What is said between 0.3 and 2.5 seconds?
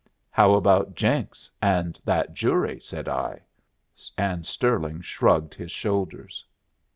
"How about Jenks and that